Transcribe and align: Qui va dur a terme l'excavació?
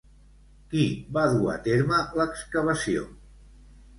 Qui 0.71 0.85
va 1.17 1.25
dur 1.33 1.51
a 1.57 1.59
terme 1.67 1.99
l'excavació? 2.21 3.07